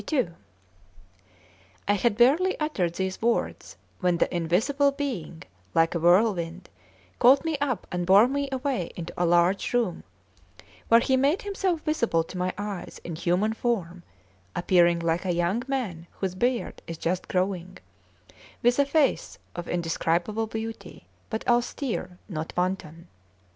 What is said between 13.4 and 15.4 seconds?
form, appearing like a